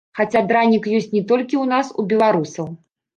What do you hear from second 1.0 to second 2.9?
не толькі ў нас, у беларусаў.